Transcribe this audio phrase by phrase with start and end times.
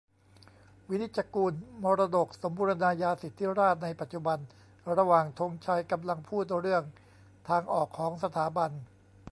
[0.89, 1.53] วินิจจะกูล
[1.83, 4.37] 'มรดกสมบูรณาญาสิทธิราชย์ในปัจจุบัน'
[4.97, 6.83] ระหว่างธงชัยกำลังพูดเรื่อง
[7.49, 8.71] ทางออกของสถาบัน